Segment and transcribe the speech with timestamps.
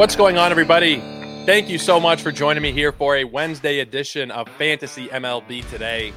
[0.00, 0.96] What's going on, everybody?
[1.44, 5.68] Thank you so much for joining me here for a Wednesday edition of Fantasy MLB
[5.68, 6.14] Today.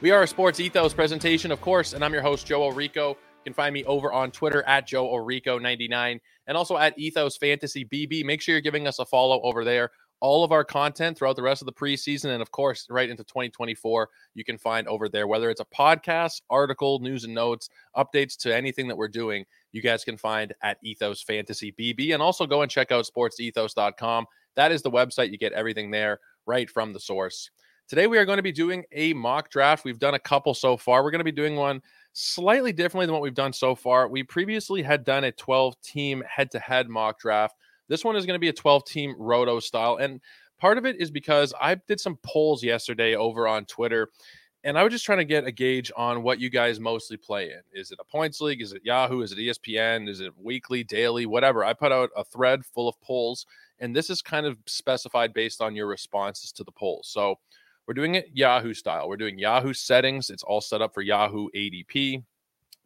[0.00, 3.08] We are a sports ethos presentation, of course, and I'm your host, Joe Orico.
[3.08, 7.84] You can find me over on Twitter at Joe Orico99 and also at Ethos Fantasy
[7.84, 8.24] BB.
[8.24, 9.90] Make sure you're giving us a follow over there.
[10.20, 13.24] All of our content throughout the rest of the preseason and, of course, right into
[13.24, 18.36] 2024, you can find over there, whether it's a podcast, article, news and notes, updates
[18.42, 19.44] to anything that we're doing
[19.74, 22.14] you guys can find at Ethos Fantasy BB.
[22.14, 24.26] And also go and check out sportsethos.com.
[24.54, 25.32] That is the website.
[25.32, 27.50] You get everything there right from the source.
[27.88, 29.84] Today, we are going to be doing a mock draft.
[29.84, 31.02] We've done a couple so far.
[31.02, 34.06] We're going to be doing one slightly differently than what we've done so far.
[34.06, 37.56] We previously had done a 12 team head to head mock draft.
[37.88, 39.96] This one is going to be a 12 team roto style.
[39.96, 40.20] And
[40.56, 44.08] part of it is because I did some polls yesterday over on Twitter
[44.64, 47.50] and I was just trying to get a gauge on what you guys mostly play
[47.50, 47.60] in.
[47.72, 48.62] Is it a points league?
[48.62, 49.20] Is it Yahoo?
[49.20, 50.08] Is it ESPN?
[50.08, 51.64] Is it weekly, daily, whatever?
[51.64, 53.46] I put out a thread full of polls,
[53.78, 57.08] and this is kind of specified based on your responses to the polls.
[57.08, 57.38] So
[57.86, 59.08] we're doing it Yahoo style.
[59.08, 60.30] We're doing Yahoo settings.
[60.30, 62.24] It's all set up for Yahoo ADP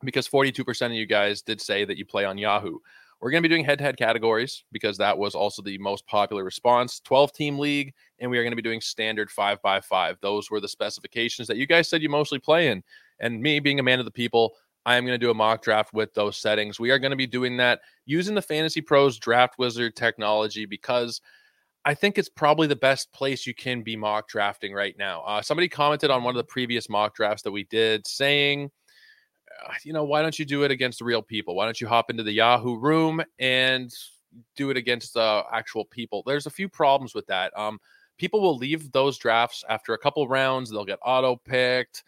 [0.03, 2.79] because 42% of you guys did say that you play on Yahoo.
[3.21, 6.07] We're going to be doing head to head categories because that was also the most
[6.07, 7.93] popular response 12 team league.
[8.21, 10.19] And we are going to be doing standard five by five.
[10.21, 12.83] Those were the specifications that you guys said you mostly play in.
[13.21, 14.55] And me being a man of the people,
[14.87, 16.79] I am going to do a mock draft with those settings.
[16.79, 21.21] We are going to be doing that using the Fantasy Pros Draft Wizard technology because
[21.85, 25.23] I think it's probably the best place you can be mock drafting right now.
[25.23, 28.71] Uh, somebody commented on one of the previous mock drafts that we did saying,
[29.85, 31.55] you know, why don't you do it against real people?
[31.55, 33.93] Why don't you hop into the Yahoo room and
[34.57, 36.23] do it against uh, actual people?
[36.27, 37.57] There's a few problems with that.
[37.59, 37.79] Um,
[38.19, 40.71] people will leave those drafts after a couple rounds.
[40.71, 42.05] They'll get auto picked.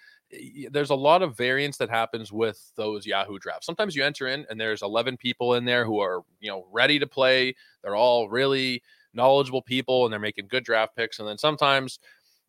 [0.70, 3.66] There's a lot of variance that happens with those Yahoo drafts.
[3.66, 6.98] Sometimes you enter in and there's 11 people in there who are, you know, ready
[6.98, 7.54] to play.
[7.82, 11.18] They're all really knowledgeable people and they're making good draft picks.
[11.18, 11.98] And then sometimes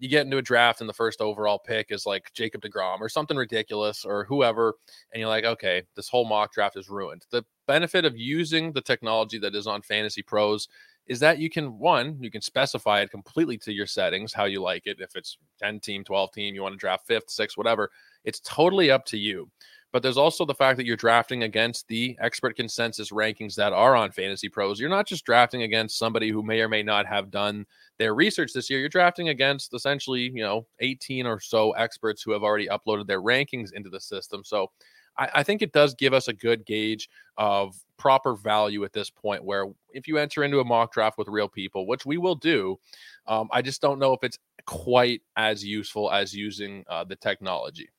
[0.02, 3.08] you get into a draft and the first overall pick is like Jacob DeGrom or
[3.08, 4.74] something ridiculous or whoever,
[5.14, 7.24] and you're like, okay, this whole mock draft is ruined.
[7.30, 10.68] The benefit of using the technology that is on Fantasy Pros
[11.06, 14.60] is that you can one, you can specify it completely to your settings, how you
[14.60, 14.98] like it.
[15.00, 17.92] If it's 10 team, 12 team, you want to draft fifth, sixth, whatever,
[18.24, 19.52] it's totally up to you.
[19.92, 23.96] But there's also the fact that you're drafting against the expert consensus rankings that are
[23.96, 24.80] on Fantasy Pros.
[24.80, 27.66] You're not just drafting against somebody who may or may not have done
[27.98, 28.80] their research this year.
[28.80, 33.22] You're drafting against essentially, you know, 18 or so experts who have already uploaded their
[33.22, 34.44] rankings into the system.
[34.46, 34.72] So
[35.18, 39.10] I, I think it does give us a good gauge of proper value at this
[39.10, 39.44] point.
[39.44, 42.80] Where if you enter into a mock draft with real people, which we will do,
[43.28, 47.90] um, I just don't know if it's quite as useful as using uh, the technology.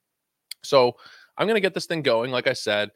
[0.63, 0.97] So
[1.37, 2.31] I'm going to get this thing going.
[2.31, 2.91] Like I said,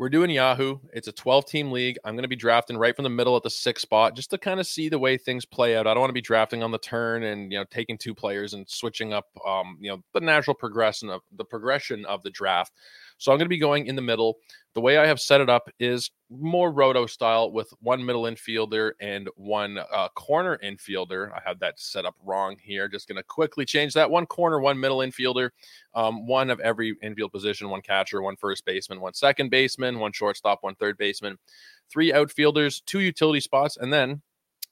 [0.00, 0.78] we're doing Yahoo.
[0.94, 1.98] It's a 12 team league.
[2.04, 4.38] I'm going to be drafting right from the middle at the sixth spot just to
[4.38, 5.86] kind of see the way things play out.
[5.86, 8.54] I don't want to be drafting on the turn and, you know, taking two players
[8.54, 12.72] and switching up, um, you know, the natural progression of the progression of the draft.
[13.20, 14.38] So I'm going to be going in the middle.
[14.74, 18.92] The way I have set it up is more roto style with one middle infielder
[18.98, 21.30] and one uh, corner infielder.
[21.30, 22.88] I had that set up wrong here.
[22.88, 24.10] Just going to quickly change that.
[24.10, 25.50] One corner, one middle infielder,
[25.94, 30.12] um, one of every infield position, one catcher, one first baseman, one second baseman, one
[30.12, 31.36] shortstop, one third baseman,
[31.90, 34.22] three outfielders, two utility spots, and then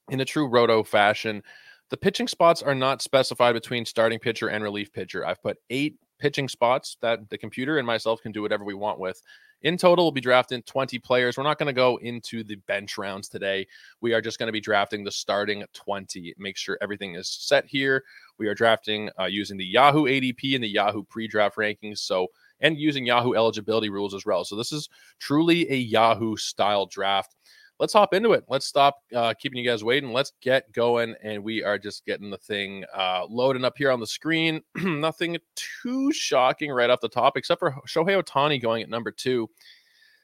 [0.09, 1.43] in a true roto fashion,
[1.91, 5.27] the pitching spots are not specified between starting pitcher and relief pitcher.
[5.27, 8.99] I've put eight pitching spots that the computer and myself can do whatever we want
[8.99, 9.23] with.
[9.63, 11.37] In total, we'll be drafting 20 players.
[11.37, 13.67] We're not going to go into the bench rounds today.
[14.01, 16.35] We are just going to be drafting the starting 20.
[16.39, 18.05] Make sure everything is set here.
[18.39, 21.99] We are drafting uh, using the Yahoo ADP and the Yahoo pre draft rankings.
[21.99, 22.29] So,
[22.61, 24.45] and using Yahoo eligibility rules as well.
[24.45, 27.35] So, this is truly a Yahoo style draft
[27.79, 28.45] let's hop into it.
[28.49, 30.13] Let's stop uh, keeping you guys waiting.
[30.13, 31.15] Let's get going.
[31.23, 34.61] And we are just getting the thing uh, loading up here on the screen.
[34.77, 39.49] Nothing too shocking right off the top, except for Shohei Ohtani going at number two.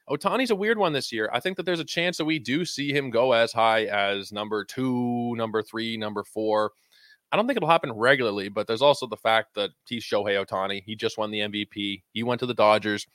[0.08, 1.30] Ohtani's a weird one this year.
[1.32, 4.32] I think that there's a chance that we do see him go as high as
[4.32, 6.72] number two, number three, number four.
[7.34, 10.84] I don't think it'll happen regularly, but there's also the fact that he's Shohei Ohtani.
[10.86, 12.02] He just won the MVP.
[12.12, 13.06] He went to the Dodgers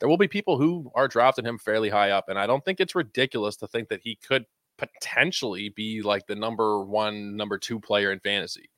[0.00, 2.28] there will be people who are drafting him fairly high up.
[2.28, 4.46] And I don't think it's ridiculous to think that he could
[4.78, 8.70] potentially be like the number one, number two player in fantasy.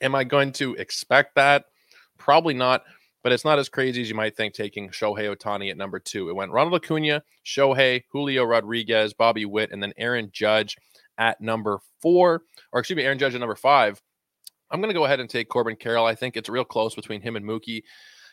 [0.00, 1.64] Am I going to expect that?
[2.18, 2.84] Probably not,
[3.22, 6.28] but it's not as crazy as you might think taking Shohei Ohtani at number two.
[6.28, 10.76] It went Ronald Acuna, Shohei, Julio Rodriguez, Bobby Witt, and then Aaron Judge
[11.18, 12.42] at number four,
[12.72, 14.00] or excuse me, Aaron Judge at number five.
[14.70, 16.06] I'm going to go ahead and take Corbin Carroll.
[16.06, 17.82] I think it's real close between him and Mookie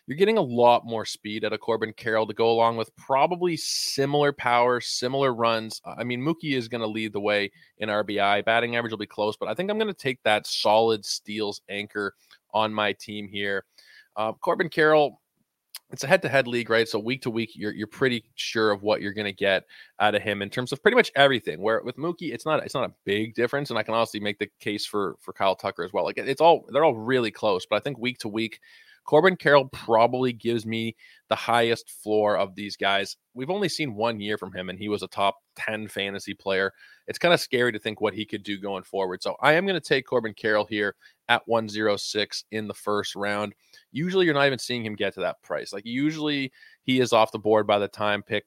[0.08, 3.58] you're getting a lot more speed out of Corbin Carroll to go along with probably
[3.58, 5.82] similar power, similar runs.
[5.86, 8.46] I mean, Mookie is going to lead the way in RBI.
[8.46, 11.62] Batting average will be close, but I think I'm going to take that solid steals
[11.70, 12.14] anchor
[12.54, 13.66] on my team here.
[14.16, 15.22] Uh, Corbin Carroll,
[15.96, 16.88] it's a head-to-head league, right?
[16.88, 19.64] So week to week, you're you're pretty sure of what you're going to get
[20.00, 21.62] out of him in terms of pretty much everything.
[21.62, 24.40] Where with Mookie, it's not it's not a big difference, and I can honestly make
[24.40, 26.04] the case for for Kyle Tucker as well.
[26.04, 28.60] Like it's all they're all really close, but I think week to week,
[29.06, 30.96] Corbin Carroll probably gives me
[31.30, 33.16] the highest floor of these guys.
[33.34, 36.74] We've only seen one year from him, and he was a top 10 fantasy player.
[37.08, 39.22] It's kind of scary to think what he could do going forward.
[39.22, 40.96] So I am going to take Corbin Carroll here
[41.30, 43.54] at 106 in the first round.
[43.92, 45.72] Usually, you're not even seeing him get to that price.
[45.72, 46.52] Like, usually,
[46.84, 48.46] he is off the board by the time pick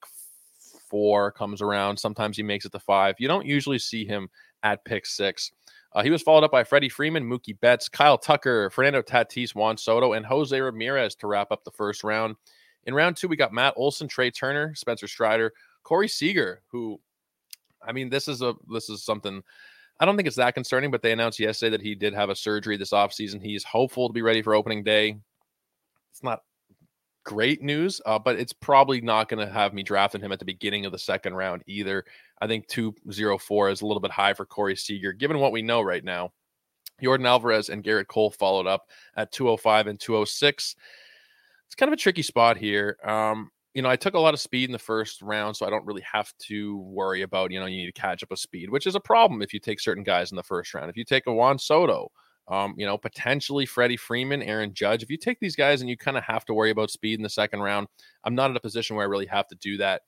[0.89, 1.99] four comes around.
[1.99, 3.17] Sometimes he makes it to five.
[3.19, 4.29] You don't usually see him
[4.63, 5.53] at pick six.
[5.95, 9.77] Uh, he was followed up by Freddie Freeman, Mookie Betts, Kyle Tucker, Fernando Tatis, Juan
[9.77, 12.37] Soto, and Jose Ramirez to wrap up the first round.
[12.85, 15.53] In round two, we got Matt Olson, Trea Turner, Spencer Strider,
[15.83, 17.01] Corey Seager, who,
[17.89, 19.43] I mean, this is a this is something.
[20.01, 22.37] I don't think it's that concerning, but they announced yesterday that he did have a
[22.37, 23.43] surgery this offseason.
[23.43, 25.19] He's hopeful to be ready for opening day.
[26.13, 26.43] It's not
[27.25, 30.45] great news, uh, but it's probably not going to have me drafting him at the
[30.45, 32.05] beginning of the second round either.
[32.41, 35.83] I think 204 is a little bit high for Corey Seager, given what we know
[35.83, 36.33] right now.
[37.03, 40.77] Yordan Alvarez and Gerrit Cole followed up at 205 and 206.
[41.67, 42.97] It's kind of a tricky spot here.
[43.05, 45.71] Um, you know, I took a lot of speed in the first round, so I
[45.71, 48.71] don't really have to worry about, you know, you need to catch up with speed,
[48.71, 50.91] which is a problem if you take certain guys in the first round.
[50.91, 52.11] If you take a Juan Soto,
[52.49, 55.03] um, you know, potentially Freddie Freeman, Aaron Judge.
[55.03, 57.23] If you take these guys and you kind of have to worry about speed in
[57.23, 57.89] the second round,
[58.25, 60.03] I'm not in a position where I really have to do that.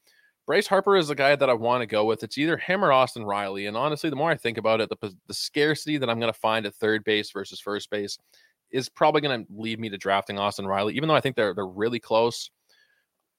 [0.47, 2.23] Bryce Harper is the guy that I want to go with.
[2.23, 3.67] It's either him or Austin Riley.
[3.67, 6.39] And honestly, the more I think about it, the, the scarcity that I'm going to
[6.39, 8.19] find at third base versus first base
[8.73, 11.55] is probably going to lead me to drafting Austin Riley, even though I think they're
[11.55, 12.51] they're really close.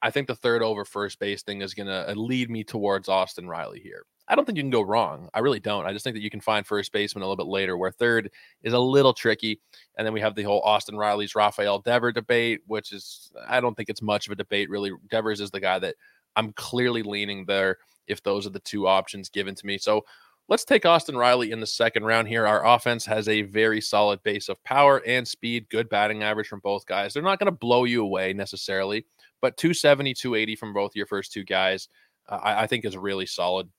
[0.01, 3.07] I think the third over first base thing is going to uh, lead me towards
[3.07, 4.03] Austin Riley here.
[4.27, 5.30] I don't think you can go wrong.
[5.33, 5.86] I really don't.
[5.86, 8.31] I just think that you can find first baseman a little bit later, where third
[8.63, 9.59] is a little tricky.
[9.98, 13.75] And then we have the whole Austin Riley's Rafael Dever debate, which is I don't
[13.75, 14.92] think it's much of a debate really.
[15.09, 15.95] Devers is the guy that
[16.36, 17.77] I'm clearly leaning there
[18.07, 19.77] if those are the two options given to me.
[19.77, 20.06] So
[20.47, 22.47] let's take Austin Riley in the second round here.
[22.47, 26.59] Our offense has a very solid base of power and speed, good batting average from
[26.59, 27.13] both guys.
[27.13, 29.06] They're not going to blow you away necessarily,
[29.42, 31.90] but 270, 280 from both your first two guys,
[32.30, 33.70] uh, I, I, think is really solid.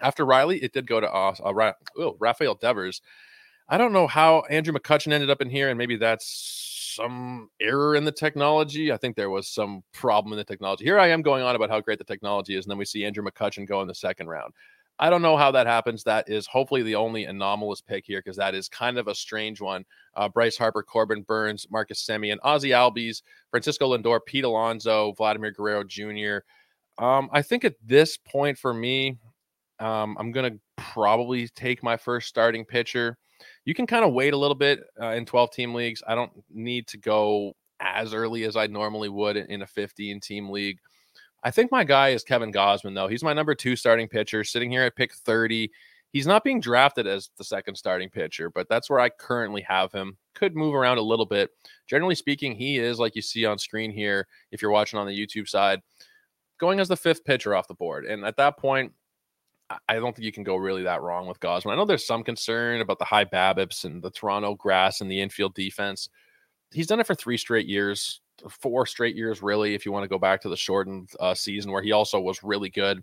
[0.00, 3.02] After Riley, it did go to uh, uh, oh, Rafael Devers.
[3.68, 7.96] I don't know how Andrew McCutchen ended up in here, and maybe that's some error
[7.96, 8.92] in the technology.
[8.92, 10.84] I think there was some problem in the technology.
[10.84, 13.04] Here I am going on about how great the technology is, and then we see
[13.04, 14.52] Andrew McCutchen go in the second round.
[14.98, 16.04] I don't know how that happens.
[16.04, 19.60] That is hopefully the only anomalous pick here because that is kind of a strange
[19.60, 19.84] one.
[20.14, 25.82] Uh, Bryce Harper, Corbin Burnes, Marcus Semien, Ozzie Albies, Francisco Lindor, Pete Alonso, Vladimir Guerrero
[25.82, 26.38] Jr.
[27.02, 29.18] Um, I think at this point for me,
[29.80, 33.18] um, I'm going to probably take my first starting pitcher.
[33.64, 36.02] You can kind of wait a little bit uh, in 12 team leagues.
[36.06, 40.50] I don't need to go as early as I normally would in a 15 team
[40.50, 40.78] league.
[41.44, 43.06] I think my guy is Kevin Gausman, though.
[43.06, 45.70] He's my number two starting pitcher, sitting here at pick 30.
[46.10, 49.92] He's not being drafted as the second starting pitcher, but that's where I currently have
[49.92, 50.16] him.
[50.34, 51.50] Could move around a little bit.
[51.86, 55.18] Generally speaking, he is, like you see on screen here, if you're watching on the
[55.18, 55.80] YouTube side,
[56.58, 58.06] going as the fifth pitcher off the board.
[58.06, 58.92] And at that point,
[59.88, 61.72] I don't think you can go really that wrong with Gausman.
[61.72, 65.20] I know there's some concern about the high BABIPs and the Toronto grass and the
[65.20, 66.08] infield defense.
[66.72, 70.08] He's done it for three straight years, four straight years, really, if you want to
[70.08, 73.02] go back to the shortened uh, season where he also was really good.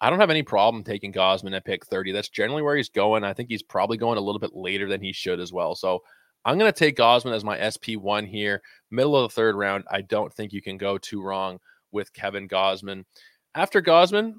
[0.00, 2.12] I don't have any problem taking Gausman at pick 30.
[2.12, 3.22] That's generally where he's going.
[3.22, 5.74] I think he's probably going a little bit later than he should as well.
[5.74, 6.00] So
[6.44, 9.84] I'm going to take Gausman as my SP1 here, middle of the third round.
[9.90, 11.58] I don't think you can go too wrong
[11.92, 13.04] with Kevin Gausman.
[13.54, 14.34] After Gausman,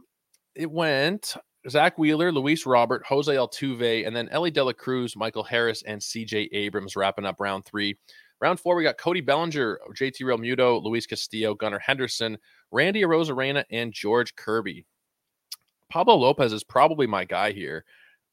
[0.56, 1.36] it went
[1.70, 6.02] Zack Wheeler, Luis Robert, Jose Altuve, and then Elly De La Cruz, Michael Harris, and
[6.02, 7.98] CJ Abrams wrapping up round three.
[8.42, 12.38] Round four, we got Cody Bellinger, JT Realmuto, Luis Castillo, Gunnar Henderson,
[12.72, 14.86] Randy Arozarena, and George Kirby.
[15.90, 17.86] Pablo Lopez is probably my guy here.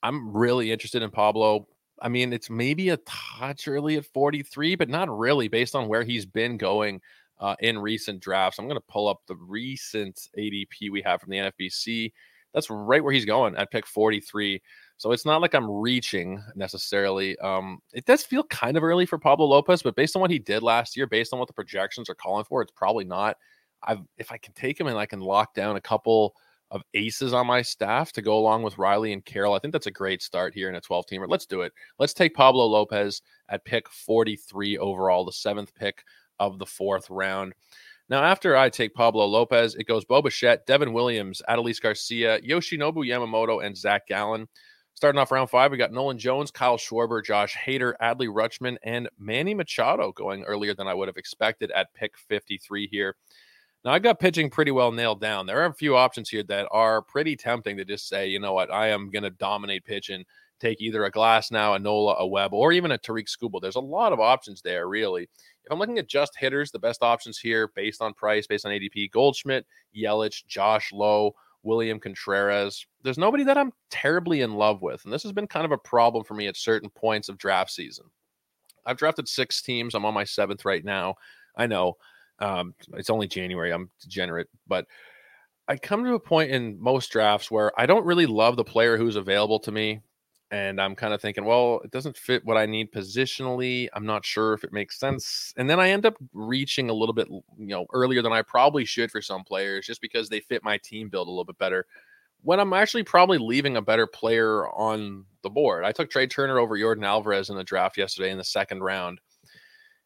[0.03, 1.69] I'm really interested in Pablo.
[2.01, 6.05] I mean, it's maybe a touch early at 43, but not really based on where
[6.05, 7.01] he's been going
[7.41, 8.59] uh, in recent drafts.
[8.59, 12.13] I'm going to pull up the recent ADP we have from the NFBC
[12.55, 14.61] that's right where he's going at pick 43.
[14.99, 17.39] So it's not like I'm reaching necessarily.
[17.39, 20.41] Um, it does feel kind of early for Pablo Lopez, but based on what he
[20.41, 23.37] did last year, based on what the projections are calling for, it's probably not.
[23.85, 26.35] I've if I can take him and I can lock down a couple
[26.73, 29.87] of aces on my staff to go along with Riley and Carroll, I think that's
[29.87, 31.29] a great start here in a 12 teamer.
[31.29, 31.73] Let's do it.
[32.01, 36.03] Let's take Pablo Lopez at pick 43 overall, the seventh pick
[36.41, 37.55] of the fourth round.
[38.11, 43.07] Now, after I take Pablo Lopez, it goes Bo Bichette, Devin Williams, Adolis Garcia, Yoshinobu
[43.07, 44.49] Yamamoto, and Zach Gallen.
[44.99, 49.09] Starting off round five, we got Nolan Jones, Kyle Schwarber, Josh Hader, Adley Rutschman, and
[49.17, 53.15] Manny Machado going earlier than I would have expected at pick 53 here.
[53.85, 55.47] Now, I got pitching pretty well nailed down.
[55.47, 58.53] There are a few options here that are pretty tempting to just say, you know
[58.55, 60.25] what, I am going to dominate pitching, and
[60.59, 63.61] take either a Glasnow, a Nola, a Webb, or even a Tarik Skubal.
[63.61, 65.23] There's a lot of options there, really.
[65.23, 68.73] If I'm looking at just hitters, the best options here based on price, based on
[68.73, 69.65] ADP, Goldschmidt,
[69.97, 71.37] Yelich, Josh Lowe,
[71.69, 72.87] William Contreras.
[73.05, 75.05] There's nobody that I'm terribly in love with.
[75.05, 77.71] And this has been kind of a problem for me at certain points of draft
[77.71, 78.07] season.
[78.87, 79.95] I've drafted six teams.
[79.95, 81.17] I'm on my seventh right now.
[81.57, 81.99] I know
[82.39, 83.71] um, it's only January.
[83.71, 84.87] I'm degenerate, but
[85.69, 88.97] I come to a point in most drafts where I don't really love the player
[88.97, 90.01] who's available to me
[90.51, 93.89] and I'm kind of thinking, well, it doesn't fit what I need positionally.
[93.93, 95.53] I'm not sure if it makes sense.
[95.57, 98.85] And then I end up reaching a little bit, you know, earlier than I probably
[98.85, 101.87] should for some players just because they fit my team build a little bit better.
[102.43, 105.85] When I'm actually probably leaving a better player on the board.
[105.85, 109.21] I took Trea Turner over Yordan Alvarez in the draft yesterday in the second round.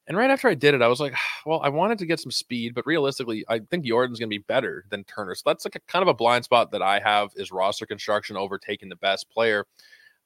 [0.09, 1.15] And right after I did it, I was like,
[1.47, 4.45] well, I wanted to get some speed, but realistically, I think Yordan's going to be
[4.49, 5.35] better than Turner.
[5.35, 8.37] So that's like a kind of a blind spot that I have is roster construction
[8.37, 9.67] overtaking the best player.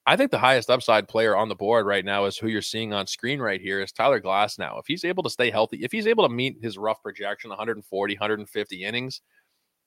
[0.09, 2.93] I think the highest upside player on the board right now is who you're seeing
[2.93, 4.57] on screen right here is Tyler Glass.
[4.57, 7.51] Now, If he's able to stay healthy, if he's able to meet his rough projection
[7.51, 9.21] 140, 150 innings,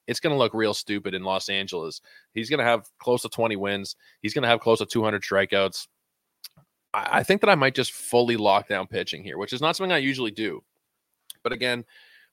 [0.07, 2.01] it's going to look real stupid in Los Angeles.
[2.33, 3.95] He's going to have close to 20 wins.
[4.21, 5.87] He's going to have close to 200 strikeouts.
[6.93, 9.91] I think that I might just fully lock down pitching here, which is not something
[9.91, 10.63] I usually do.
[11.43, 11.85] But again,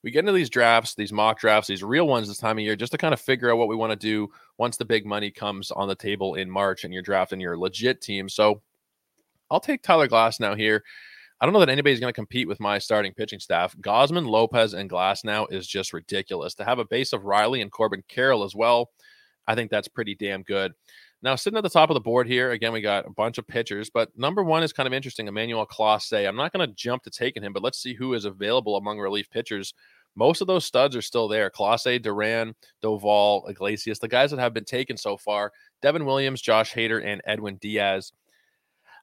[0.06, 2.76] we get into these drafts, these mock drafts, these real ones this time of year,
[2.76, 5.32] just to kind of figure out what we want to do once the big money
[5.32, 8.28] comes on the table in March and you're drafting your legit team.
[8.28, 8.62] So
[9.50, 10.84] I'll take Tyler Glasnow here.
[11.40, 13.76] I don't know that anybody's going to compete with my starting pitching staff.
[13.78, 16.54] Gausman, Lopez, and Glass now is just ridiculous.
[16.54, 18.90] To have a base of Riley and Corbin Carroll as well,
[19.48, 20.72] I think that's pretty damn good.
[21.20, 23.46] Now, sitting at the top of the board here, again, we got a bunch of
[23.48, 25.26] pitchers, but number one is kind of interesting.
[25.26, 26.28] Emmanuel Clase.
[26.28, 29.00] I'm not going to jump to taking him, but let's see who is available among
[29.00, 29.74] relief pitchers
[30.16, 31.50] most of those studs are still there.
[31.50, 35.52] Clase, Duran, Doval, Iglesias, the guys that have been taken so far.
[35.82, 38.12] Devin Williams, Josh Hader, and Edwin Diaz.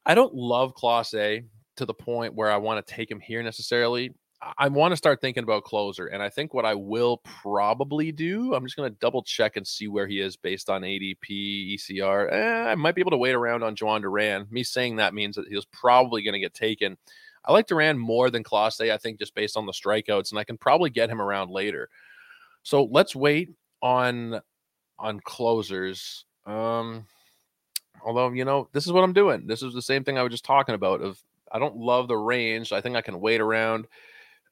[0.05, 1.45] I don't love Clase
[1.77, 4.13] to the point where I want to take him here necessarily.
[4.57, 6.07] I want to start thinking about closer.
[6.07, 9.65] And I think what I will probably do, I'm just going to double check and
[9.65, 12.31] see where he is based on ADP, ECR.
[12.31, 14.47] Eh, I might be able to wait around on Jhoan Duran.
[14.49, 16.97] Me saying that means that he was probably going to get taken.
[17.45, 20.43] I like Duran more than Clase, I think, just based on the strikeouts, and I
[20.43, 21.89] can probably get him around later.
[22.63, 23.49] So let's wait
[23.81, 24.41] on
[24.97, 26.25] on closers.
[26.45, 27.05] Um,
[28.05, 29.45] although you know, this is what I'm doing.
[29.47, 31.01] This is the same thing I was just talking about.
[31.01, 31.21] Of
[31.51, 32.71] I don't love the range.
[32.71, 33.87] I think I can wait around.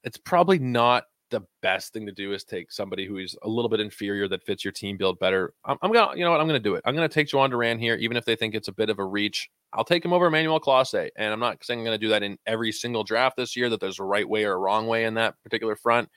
[0.03, 3.69] It's probably not the best thing to do is take somebody who is a little
[3.69, 5.53] bit inferior that fits your team build better.
[5.65, 6.83] I'm, I'm gonna, you know what, I'm gonna do it.
[6.85, 9.05] I'm gonna take Jhoan Duran here, even if they think it's a bit of a
[9.05, 9.49] reach.
[9.73, 11.09] I'll take him over Emmanuel Clase.
[11.15, 13.79] And I'm not saying I'm to do that in every single draft this year, that
[13.79, 16.09] there's a right way or a wrong way in that particular front.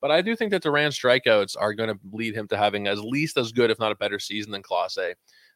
[0.00, 2.98] But I do think that Duran's strikeouts are going to lead him to having at
[2.98, 5.14] least as good, if not a better season than Clase.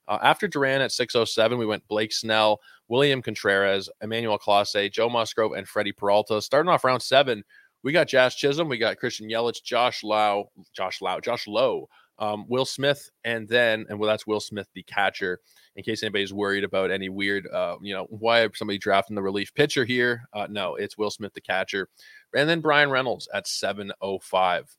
[0.08, 5.52] Uh, after Duran at 607, we went Blake Snell, William Contreras, Emmanuel Clase, Joe Musgrove,
[5.52, 6.40] and Freddie Peralta.
[6.40, 7.42] Starting off round seven,
[7.82, 12.46] we got Jazz Chisholm, we got Christian Yelich, Josh Lau, Josh Lau, Josh Lowe, um,
[12.48, 15.40] Will Smith, and then, and well, that's Will Smith, the catcher
[15.76, 19.54] in case anybody's worried about any weird, uh, you know, why somebody drafting the relief
[19.54, 20.22] pitcher here?
[20.32, 21.88] Uh, no, it's Will Smith, the catcher,
[22.34, 24.74] and then Bryan Reynolds at 705.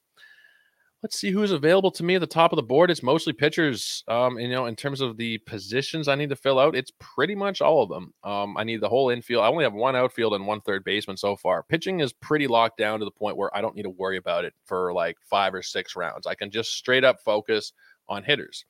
[1.04, 2.90] Let's see who's available to me at the top of the board.
[2.90, 4.04] It's mostly pitchers.
[4.08, 7.36] Um, you know, in terms of the positions I need to fill out, it's pretty
[7.36, 8.14] much all of them.
[8.24, 9.44] Um, I need the whole infield.
[9.44, 11.62] I only have one outfield and one third baseman so far.
[11.62, 14.44] Pitching is pretty locked down to the point where I don't need to worry about
[14.44, 16.26] it for like five or six rounds.
[16.26, 17.74] I can just straight up focus
[18.10, 18.66] on hitters.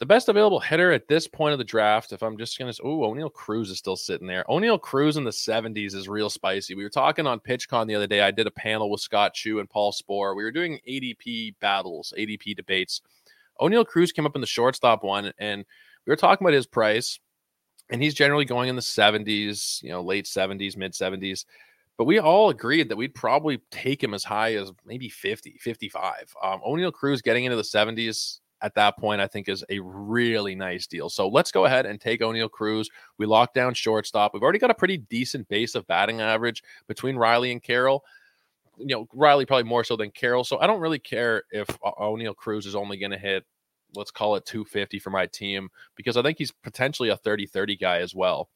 [0.00, 2.82] The best available hitter at this point of the draft, if I'm just going to,
[2.82, 4.46] oh, Oneil Cruz is still sitting there.
[4.48, 6.74] Oneil Cruz in the 70s is real spicy.
[6.74, 8.22] We were talking on PitchCon the other day.
[8.22, 10.34] I did a panel with Scott Chu and Paul Sporer.
[10.34, 13.02] We were doing ADP battles, ADP debates.
[13.60, 15.66] Oneil Cruz came up in the shortstop one, and
[16.06, 17.20] we were talking about his price,
[17.90, 21.44] and he's generally going in the 70s, you know, late 70s, mid 70s.
[21.98, 26.34] But we all agreed that we'd probably take him as high as maybe 50, 55.
[26.42, 30.54] Um, Oneil Cruz getting into the 70s at that point, I think is a really
[30.54, 31.08] nice deal.
[31.08, 32.88] So let's go ahead and take Oneil Cruz.
[33.18, 34.34] We lock down shortstop.
[34.34, 38.04] We've already got a pretty decent base of batting average between Riley and Carroll.
[38.76, 40.44] You know, Riley probably more so than Carroll.
[40.44, 43.44] So I don't really care if Oneil Cruz is only going to hit,
[43.94, 47.76] let's call it 250 for my team, because I think he's potentially a 30 30
[47.76, 48.48] guy as well.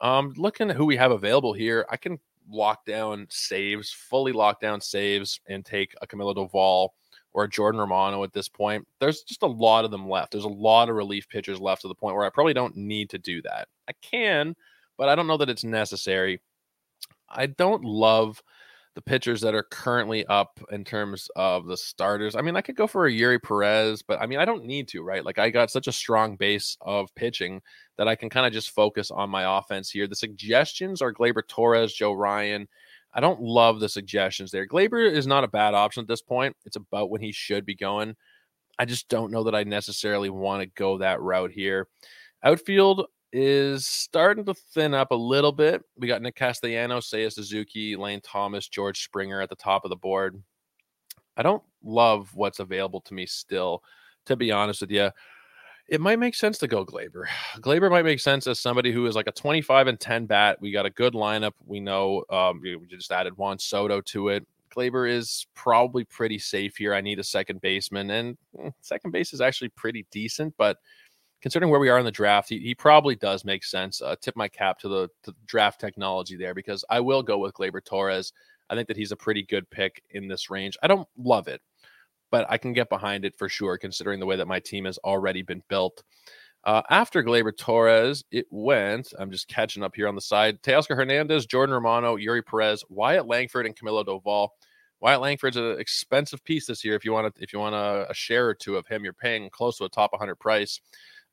[0.00, 4.60] Um, looking at who we have available here, I can lock down saves, fully lock
[4.60, 6.90] down saves, and take a Camilo Doval
[7.38, 8.84] or Jordan Romano at this point.
[8.98, 10.32] There's just a lot of them left.
[10.32, 13.10] There's a lot of relief pitchers left to the point where I probably don't need
[13.10, 13.68] to do that.
[13.88, 14.56] I can,
[14.96, 16.40] but I don't know that it's necessary.
[17.28, 18.42] I don't love
[18.96, 22.34] the pitchers that are currently up in terms of the starters.
[22.34, 24.88] I mean, I could go for a Eury Perez, but I mean, I don't need
[24.88, 25.24] to, right?
[25.24, 27.62] Like, I got such a strong base of pitching
[27.98, 30.08] that I can kind of just focus on my offense here.
[30.08, 32.66] The suggestions are Gleyber Torres, Joe Ryan.
[33.18, 34.64] I don't love the suggestions there.
[34.64, 36.54] Gleyber is not a bad option at this point.
[36.64, 38.14] It's about when he should be going.
[38.78, 41.88] I just don't know that I necessarily want to go that route here.
[42.44, 45.82] Outfield, is starting to thin up a little bit.
[45.96, 49.96] We got Nick Castellanos, Seiya Suzuki, Lane Thomas, George Springer at the top of the
[49.96, 50.40] board.
[51.36, 53.82] I don't love what's available to me still,
[54.26, 55.10] to be honest with you.
[55.88, 57.24] It might make sense to go Gleyber.
[57.60, 60.58] Gleyber might make sense as somebody who is like a 25 and 10 bat.
[60.60, 61.52] We got a good lineup.
[61.66, 64.46] We know um, we just added Juan Soto to it.
[64.74, 66.94] Gleyber is probably pretty safe here.
[66.94, 70.76] I need a second baseman, and mm, second base is actually pretty decent, but
[71.40, 74.02] considering where we are in the draft, he, he probably does make sense.
[74.02, 77.38] Uh, tip my cap to the, to the draft technology there because I will go
[77.38, 78.32] with Gleyber Torres.
[78.70, 80.76] I think that he's a pretty good pick in this range.
[80.82, 81.62] I don't love it,
[82.30, 84.98] but I can get behind it for sure, considering the way that my team has
[84.98, 86.02] already been built.
[86.64, 89.12] Uh, after Gleyber Torres, it went.
[89.18, 90.60] I'm just catching up here on the side.
[90.62, 94.48] Teoscar Hernandez, Jordan Romano, Eury Perez, Wyatt Langford, and Camilo Doval.
[95.00, 96.94] Wyatt Langford's an expensive piece this year.
[96.94, 99.12] If you want to, if you want a, a share or two of him, you're
[99.12, 100.80] paying close to a top 100 price.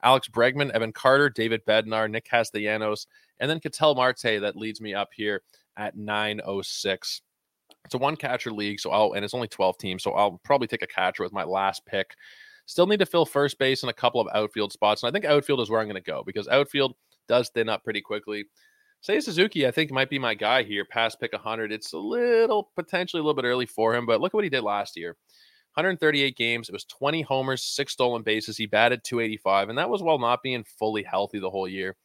[0.03, 3.07] Alex Bregman, Evan Carter, David Bednar, Nick Castellanos,
[3.39, 5.41] and then Ketel Marte that leads me up here
[5.77, 7.21] at 906.
[7.85, 10.67] It's a one catcher league, so I'll and it's only 12 teams, so I'll probably
[10.67, 12.15] take a catcher with my last pick.
[12.65, 15.03] Still need to fill first base and a couple of outfield spots.
[15.03, 16.95] And I think outfield is where I'm going to go because outfield
[17.27, 18.45] does thin up pretty quickly.
[19.01, 20.83] Say Suzuki, I think, might be my guy here.
[20.83, 21.71] Past pick 100.
[21.71, 24.49] It's a little, potentially a little bit early for him, but look at what he
[24.49, 25.15] did last year.
[25.75, 26.69] 138 games.
[26.69, 28.57] It was 20 homers, six stolen bases.
[28.57, 31.95] He batted 285, and that was while not being fully healthy the whole year.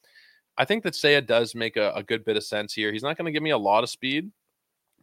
[0.58, 2.92] I think that Seiya does make a, a good bit of sense here.
[2.92, 4.30] He's not going to give me a lot of speed,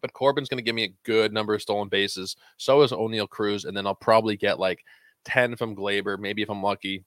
[0.01, 2.35] but Corbin's going to give me a good number of stolen bases.
[2.57, 4.83] So is Oneil Cruz, and then I'll probably get like
[5.25, 7.03] 10 from Gleyber, maybe if I'm lucky.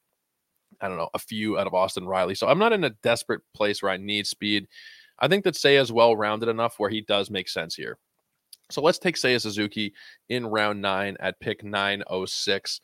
[0.80, 2.34] I don't know, a few out of Austin Riley.
[2.34, 4.68] So I'm not in a desperate place where I need speed.
[5.18, 7.98] I think that Seiya is well rounded enough where he does make sense here.
[8.70, 9.92] So let's take Seiya Suzuki
[10.28, 12.80] in round nine at pick 906.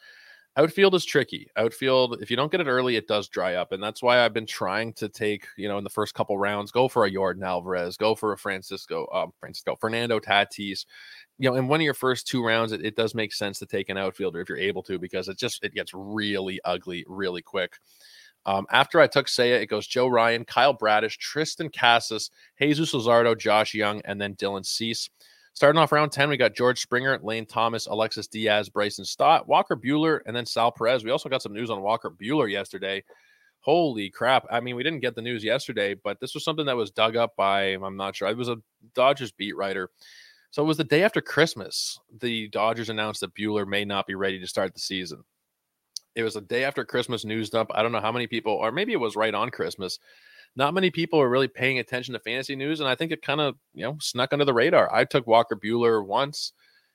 [0.59, 1.51] Outfield is tricky.
[1.57, 3.73] Outfield, if you don't get it early, it does dry up.
[3.73, 6.71] And that's why I've been trying to take, you know, in the first couple rounds,
[6.71, 10.87] go for a Yordan Alvarez, go for a Francisco, um, Francisco, Fernando Tatis.
[11.39, 13.67] You know, in one of your first two rounds, it, it does make sense to
[13.67, 17.43] take an outfielder if you're able to, because it just it gets really ugly really
[17.43, 17.77] quick.
[18.47, 23.37] Um, after I took Seiya, it goes Joe Ryan, Kyle Bradish, Triston Casas, Jesus Luzardo,
[23.37, 25.11] Josh Jung, and then Dylan Cease.
[25.57, 29.75] Starting off round 10, we got George Springer, Lane Thomas, Alexis Diaz, Bryson Stott, Walker
[29.75, 31.03] Buehler, and then Sal Perez.
[31.03, 33.03] We also got some news on Walker Buehler yesterday.
[33.61, 34.45] Holy crap.
[34.51, 37.17] I mean, we didn't get the news yesterday, but this was something that was dug
[37.17, 38.59] up by, I'm not sure, it was a
[38.95, 39.89] Dodgers beat writer.
[40.51, 41.99] So it was the day after Christmas.
[42.21, 45.25] The Dodgers announced that Buehler may not be ready to start the season.
[46.15, 47.71] It was a day after Christmas news dump.
[47.75, 49.99] I don't know how many people, or maybe it was right on Christmas
[50.57, 53.41] not many people are really paying attention to fantasy news, and I think it kind
[53.41, 54.93] of you know snuck under the radar.
[54.93, 56.53] I took Walker Buehler once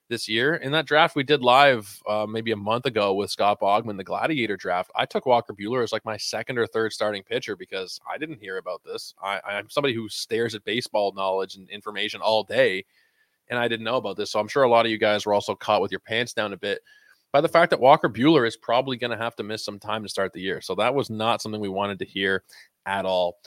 [0.09, 3.61] this year in that draft we did live uh, maybe a month ago with Scott
[3.61, 4.91] Bogman, the Gladiator draft.
[4.93, 8.41] I took Walker Buehler as like my second or third starting pitcher because I didn't
[8.41, 9.15] hear about this.
[9.23, 12.83] I, I'm somebody who stares at baseball knowledge and information all day,
[13.49, 14.31] and I didn't know about this.
[14.31, 16.51] So I'm sure a lot of you guys were also caught with your pants down
[16.51, 16.81] a bit
[17.31, 20.03] by the fact that Walker Buehler is probably going to have to miss some time
[20.03, 20.61] to start the year.
[20.61, 22.43] So that was not something we wanted to hear
[22.85, 23.37] at all.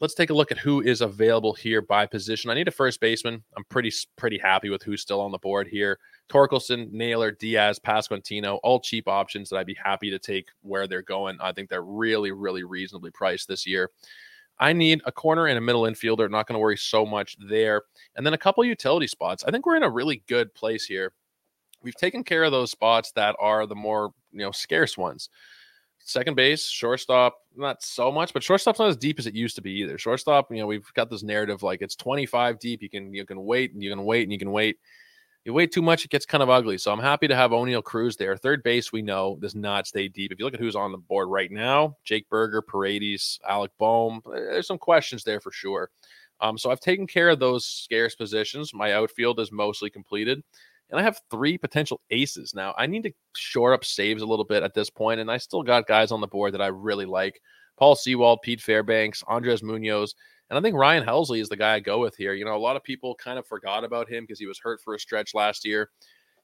[0.00, 2.50] Let's take a look at who is available here by position.
[2.50, 3.42] I need a first baseman.
[3.56, 5.98] I'm pretty pretty happy with who's still on the board here.
[6.28, 11.02] Torkelson, Naylor, Diaz, Pasquantino, all cheap options that I'd be happy to take where they're
[11.02, 11.36] going.
[11.40, 13.90] I think they're really, really reasonably priced this year.
[14.60, 16.30] I need a corner and a middle infielder.
[16.30, 17.82] Not going to worry so much there.
[18.16, 19.44] And then a couple utility spots.
[19.44, 21.12] I think we're in a really good place here.
[21.82, 25.28] We've taken care of those spots that are the more you know scarce ones
[26.08, 29.62] second base, shortstop, not so much, but shortstop's not as deep as it used to
[29.62, 29.98] be either.
[29.98, 32.82] Shortstop, you know, we've got this narrative like it's 25 deep.
[32.82, 34.78] You can you can wait and you can wait and you can wait.
[35.44, 36.76] You wait too much, it gets kind of ugly.
[36.76, 38.36] So I'm happy to have Oneil Cruz there.
[38.36, 40.30] Third base, we know does not stay deep.
[40.30, 44.20] If you look at who's on the board right now, Jake Burger, Paredes, Alec Bohm,
[44.26, 45.90] eh, there's some questions there for sure.
[46.40, 48.74] Um, so I've taken care of those scarce positions.
[48.74, 50.42] My outfield is mostly completed
[50.90, 52.54] and I have three potential aces.
[52.54, 55.36] Now, I need to shore up saves a little bit at this point, and I
[55.36, 57.40] still got guys on the board that I really like
[57.78, 60.14] Paul Sewald, Pete Fairbanks, Andres Munoz,
[60.50, 62.32] And I think Ryan Helsley is the guy I go with here.
[62.32, 64.80] You know, a lot of people kind of forgot about him because he was hurt
[64.82, 65.90] for a stretch last year.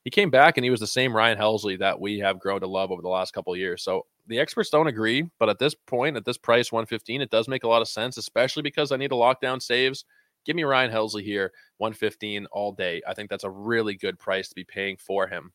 [0.04, 2.66] He came back and he was the same Ryan Helsley that we have grown to
[2.66, 3.82] love over the last couple years.
[3.82, 7.48] So the experts don't agree, but at this point, at this price, 115, it does
[7.48, 10.04] make a lot of sense, especially because I need to lock down saves.
[10.44, 13.02] Give me Ryan Helsley here, 115 all day.
[13.06, 15.52] I think that's a really good price to be paying for him.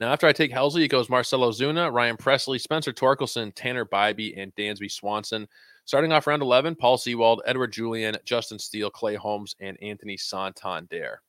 [0.00, 4.34] Now, after I take Helsley, it goes Marcell Ozuna, Ryan Pressly, Spencer Torkelson, Tanner Bibee,
[4.36, 5.46] and Dansby Swanson.
[5.84, 11.20] Starting off round 11, Paul Sewald, Edouard Julien, Justin Steele, Clay Holmes, and Anthony Santander.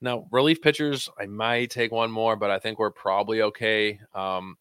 [0.00, 3.98] Now, relief pitchers, I might take one more, but I think we're probably okay.
[4.14, 4.56] Um,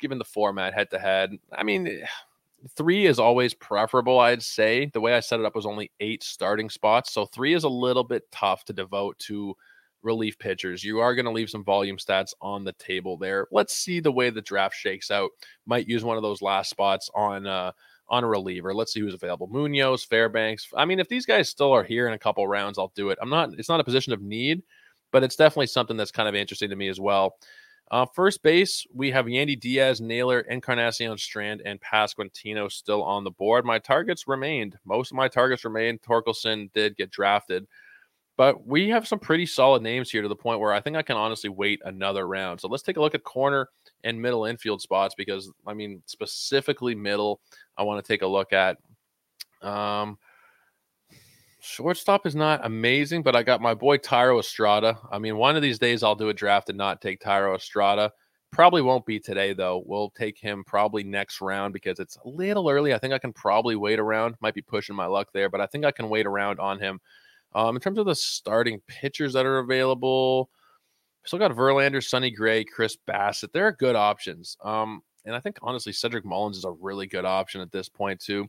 [0.00, 2.02] given the format head to head, I mean,
[2.76, 4.90] three is always preferable, I'd say.
[4.92, 7.12] The way I set it up was only eight starting spots.
[7.12, 9.54] So three is a little bit tough to devote to
[10.02, 10.84] relief pitchers.
[10.84, 13.46] You are going to leave some volume stats on the table there.
[13.50, 15.30] Let's see the way the draft shakes out.
[15.66, 17.72] Might use one of those last spots on uh
[18.10, 18.74] on a reliever.
[18.74, 19.48] Let's see who's available.
[19.48, 20.68] Munoz, Fairbanks.
[20.74, 23.18] I mean, if these guys still are here in a couple rounds, I'll do it.
[23.20, 24.62] I'm not it's not a position of need,
[25.12, 27.36] but it's definitely something that's kind of interesting to me as well.
[27.90, 33.30] Uh, first base, we have Yandy Diaz, Naylor, Encarnacion Strand, and Pasquantino still on the
[33.30, 33.64] board.
[33.64, 34.76] My targets remained.
[34.84, 36.02] Most of my targets remained.
[36.02, 37.66] Torkelson did get drafted.
[38.36, 41.02] But we have some pretty solid names here to the point where I think I
[41.02, 42.60] can honestly wait another round.
[42.60, 43.68] So let's take a look at corner
[44.04, 47.40] and middle infield spots because, I mean, specifically middle,
[47.76, 48.76] I want to take a look at.
[49.62, 50.18] Um,
[51.60, 54.98] Shortstop is not amazing, but I got my boy Thairo Estrada.
[55.10, 58.12] I mean, one of these days I'll do a draft and not take Thairo Estrada.
[58.50, 59.82] Probably won't be today though.
[59.84, 62.94] We'll take him probably next round because it's a little early.
[62.94, 64.36] I think I can probably wait around.
[64.40, 67.00] Might be pushing my luck there, but I think I can wait around on him.
[67.54, 70.50] Um, in terms of the starting pitchers that are available,
[71.24, 73.52] still got Verlander, Sonny Gray, Chris Bassitt.
[73.52, 74.56] They're good options.
[74.62, 78.20] Um, and I think honestly, Cedric Mullins is a really good option at this point
[78.20, 78.46] too.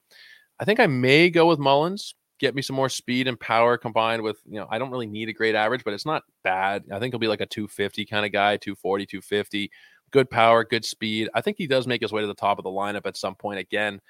[0.59, 4.21] I think I may go with Mullins get me some more speed and power combined
[4.21, 6.85] with, you know, I don't really need a great average, but it's not bad.
[6.91, 9.71] I think he'll be like a 250 kind of guy, 240, 250.
[10.11, 11.29] Good power, good speed.
[11.33, 13.35] I think he does make his way to the top of the lineup at some
[13.35, 14.01] point again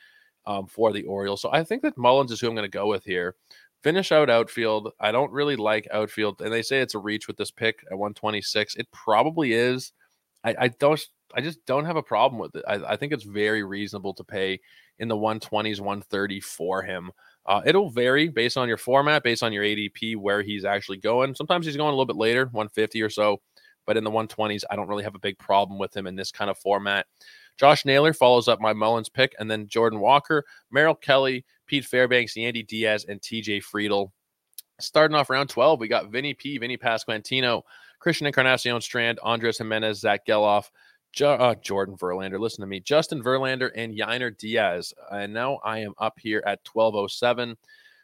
[0.46, 1.42] um, for the Orioles.
[1.42, 3.36] So I think that Mullins is who I'm going to go with here.
[3.84, 4.92] Finish out outfield.
[5.00, 7.98] I don't really like outfield, and they say it's a reach with this pick at
[7.98, 8.76] 126.
[8.76, 9.94] It probably is.
[10.44, 11.00] I, I don't.
[11.34, 12.66] I just don't have a problem with it.
[12.68, 14.60] I, I think it's very reasonable to pay
[14.98, 17.12] in the 120s, 130 for him.
[17.46, 21.34] Uh, it'll vary based on your format, based on your ADP, where he's actually going.
[21.34, 23.42] Sometimes he's going a little bit later, 150 or so,
[23.86, 26.32] but in the 120s, I don't really have a big problem with him in this
[26.32, 27.08] kind of format.
[27.58, 32.38] Josh Naylor follows up my Mullins pick, and then Jordan Walker, Merrill Kelly, Pete Fairbanks,
[32.38, 34.14] Andy Diaz, and TJ Friedel.
[34.80, 37.64] Starting off round 12, we got Vinny P, Vinny Pasquantino,
[38.00, 40.70] Christian Encarnacion Strand, Andres Gimenez, Zack Gelof,
[41.14, 42.40] Jo- uh, Jordan Verlander.
[42.40, 44.94] Listen to me, Justin Verlander and Yainer Diaz.
[45.12, 47.58] And now I am up here at 1207.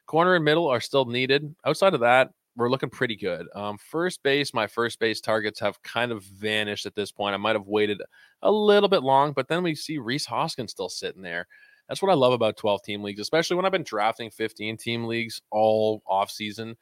[0.05, 1.55] Corner and middle are still needed.
[1.65, 3.47] Outside of that, we're looking pretty good.
[3.55, 7.33] Um, first base, my first base targets have kind of vanished at this point.
[7.33, 8.01] I might have waited
[8.41, 11.47] a little bit long, but then we see Rhys Hoskins still sitting there.
[11.87, 15.05] That's what I love about 12 team leagues, especially when I've been drafting 15 team
[15.05, 16.75] leagues all off season.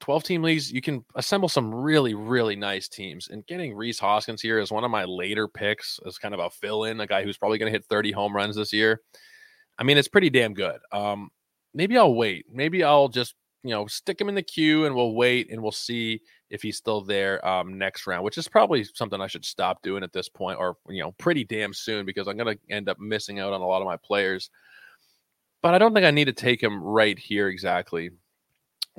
[0.00, 3.28] 12 team leagues, you can assemble some really, really nice teams.
[3.28, 6.50] And getting Rhys Hoskins here is one of my later picks as kind of a
[6.50, 9.00] fill in, a guy who's probably going to hit 30 home runs this year.
[9.78, 10.78] I mean, it's pretty damn good.
[10.92, 11.30] Um,
[11.74, 12.46] maybe I'll wait.
[12.52, 15.72] Maybe I'll just, you know, stick him in the queue and we'll wait and we'll
[15.72, 19.82] see if he's still there um, next round, which is probably something I should stop
[19.82, 22.88] doing at this point or, you know, pretty damn soon because I'm going to end
[22.88, 24.50] up missing out on a lot of my players.
[25.60, 28.10] But I don't think I need to take him right here exactly.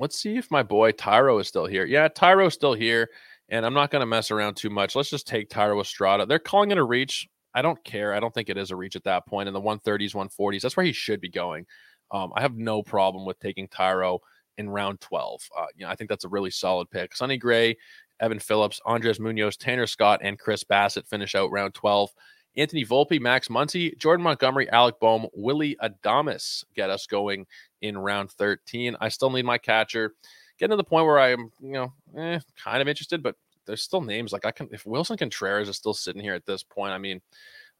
[0.00, 1.84] Let's see if my boy Thairo is still here.
[1.84, 3.10] Yeah, Thairo's still here,
[3.50, 4.96] and I'm not going to mess around too much.
[4.96, 6.24] Let's just take Thairo Estrada.
[6.24, 7.28] They're calling it a reach.
[7.54, 8.14] I don't care.
[8.14, 10.62] I don't think it is a reach at that point in the 130s, 140s.
[10.62, 11.66] That's where he should be going.
[12.10, 14.20] Um, I have no problem with taking Thairo
[14.56, 15.42] in round 12.
[15.58, 17.14] Uh, you know, I think that's a really solid pick.
[17.14, 17.76] Sonny Gray,
[18.20, 22.10] Evan Phillips, Andres Munoz, Tanner Scott, and Chris Bassitt finish out round 12.
[22.56, 27.46] Anthony Volpe, Max Muncy, Jordan Montgomery, Alec Bohm, Willy Adames get us going
[27.80, 28.96] in round 13.
[29.00, 30.14] I still need my catcher.
[30.58, 33.36] Getting to the point where I'm, you know, eh, kind of interested, but
[33.66, 34.68] there's still names like I can.
[34.72, 37.20] If Willson Contreras is still sitting here at this point, I mean,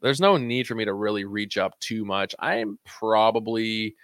[0.01, 2.35] there's no need for me to really reach up too much.
[2.39, 3.97] I'm probably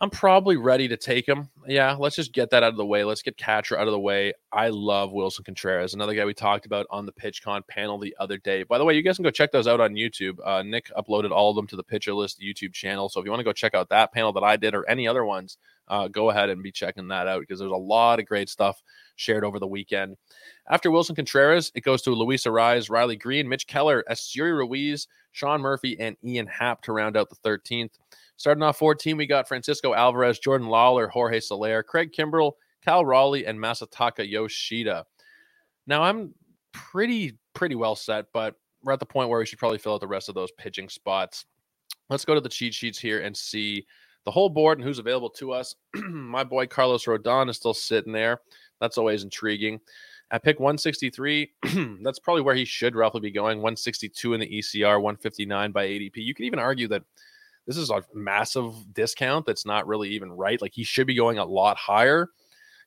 [0.00, 1.48] I'm probably ready to take him.
[1.66, 3.02] Yeah, let's just get that out of the way.
[3.02, 4.32] Let's get Catcher out of the way.
[4.52, 8.38] I love Willson Contreras, another guy we talked about on the PitchCon panel the other
[8.38, 8.62] day.
[8.62, 10.36] By the way, you guys can go check those out on YouTube.
[10.44, 13.08] Uh, Nick uploaded all of them to the Pitcher List YouTube channel.
[13.08, 15.08] So if you want to go check out that panel that I did or any
[15.08, 15.58] other ones,
[15.88, 18.80] uh, go ahead and be checking that out because there's a lot of great stuff
[19.16, 20.16] shared over the weekend.
[20.70, 25.60] After Willson Contreras, it goes to Luis Arraez, Riley Greene, Mitch Keller, Esteury Ruiz, Sean
[25.60, 27.90] Murphy, and Ian Happ to round out the 13th.
[28.38, 32.52] Starting off 14, we got Francisco Alvarez, Jordan Lawlar, Jorge Soler, Craig Kimbrel,
[32.84, 35.04] Cal Raleigh, and Masataka Yoshida.
[35.88, 36.32] Now I'm
[36.72, 40.00] pretty pretty well set, but we're at the point where we should probably fill out
[40.00, 41.46] the rest of those pitching spots.
[42.10, 43.84] Let's go to the cheat sheets here and see
[44.24, 45.74] the whole board and who's available to us.
[45.94, 48.40] My boy Carlos Rodon is still sitting there.
[48.80, 49.80] That's always intriguing.
[50.30, 51.50] At pick 163,
[52.02, 53.58] that's probably where he should roughly be going.
[53.58, 56.12] 162 in the ECR, 159 by ADP.
[56.16, 57.02] You can even argue that
[57.68, 60.60] this is a massive discount that's not really even right.
[60.60, 62.30] Like he should be going a lot higher.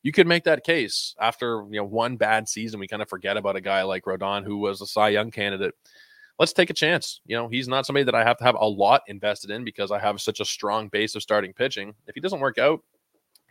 [0.02, 2.80] You could make that case after you know one bad season.
[2.80, 5.76] We kind of forget about a guy like Rodon who was a Cy Young candidate.
[6.40, 7.22] Let's take a chance.
[7.28, 9.92] You know, he's not somebody that I have to have a lot invested in because
[9.92, 11.94] I have such a strong base of starting pitching.
[12.08, 12.82] If he doesn't work out,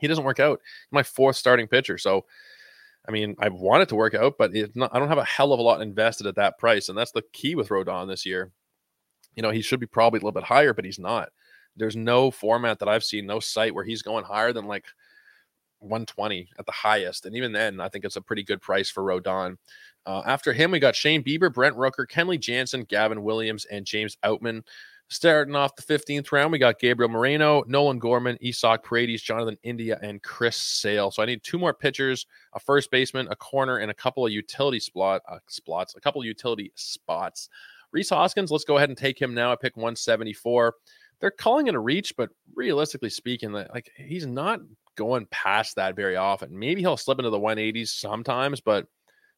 [0.00, 0.60] he doesn't work out.
[0.90, 1.96] My fourth starting pitcher.
[1.96, 2.24] So
[3.06, 5.24] I mean, I want it to work out, but it's not, I don't have a
[5.24, 6.88] hell of a lot invested at that price.
[6.88, 8.50] And that's the key with Rodon this year.
[9.36, 11.30] You know, he should be probably a little bit higher, but he's not.
[11.76, 14.86] There's no format that I've seen, no site where he's going higher than like
[15.80, 17.26] 120 at the highest.
[17.26, 19.56] And even then, I think it's a pretty good price for Rodon.
[20.06, 24.16] Uh, after him, we got Shane Bieber, Brent Rooker, Kenley Jansen, Gavin Williams, and James
[24.24, 24.62] Outman.
[25.08, 29.98] Starting off the 15th round, we got Gabriel Moreno, Nolan Gorman, Isaac Paredes, Jonathan India,
[30.02, 31.10] and Chris Sale.
[31.10, 34.32] So I need two more pitchers, a first baseman, a corner, and a couple of
[34.32, 37.48] utility spot uh, spots, a couple of utility spots.
[37.92, 39.53] Rhys Hoskins, let's go ahead and take him now.
[39.53, 40.74] I pick 174.
[41.20, 44.61] They're calling it a reach, but realistically speaking, like he's not
[44.96, 46.59] going past that very often.
[46.59, 48.87] Maybe he'll slip into the 180s sometimes, but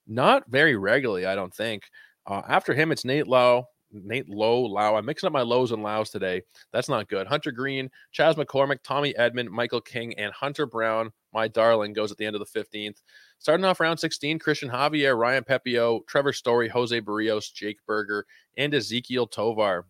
[0.07, 1.85] not very regularly, I don't think.
[2.27, 4.97] Uh, after him, it's Nate Lowe, Nate Lowe, Lau.
[4.97, 6.43] I'm mixing up my lows and lows today.
[6.73, 7.27] That's not good.
[7.27, 12.19] Hunter Greene, Chas McCormick, Tommy Edman, Michael King, and Hunter Brown, my darling, goes at
[12.19, 13.03] the end of the 15th.
[13.42, 18.24] Starting off round 16, Cristian Javier, Ryan Pepiot, Trevor Story, Jose Berrios, Jake Burger,
[18.57, 19.85] and Ezequiel Tovar.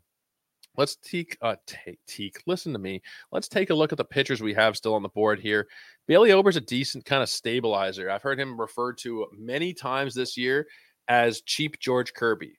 [0.78, 2.42] Let's take uh take teak.
[2.46, 3.02] Listen to me.
[3.30, 5.68] Let's take a look at the pitchers we have still on the board here.
[6.08, 8.08] Bailey Ober's a decent kind of stabilizer.
[8.08, 10.66] I've heard him referred to many times this year
[11.06, 12.58] as cheap George Kirby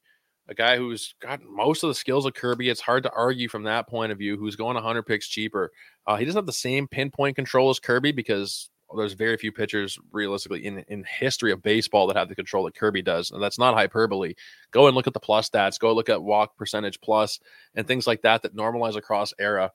[0.49, 2.69] a guy who's got most of the skills of Kirby.
[2.69, 4.37] It's hard to argue from that point of view.
[4.37, 5.71] Who's going 100 picks cheaper?
[6.05, 9.97] Uh, he doesn't have the same pinpoint control as Kirby because there's very few pitchers
[10.11, 13.59] realistically in in history of baseball that have the control that Kirby does, and that's
[13.59, 14.33] not hyperbole.
[14.71, 15.79] Go and look at the plus stats.
[15.79, 17.39] Go look at walk percentage plus
[17.75, 19.71] and things like that that normalize across era.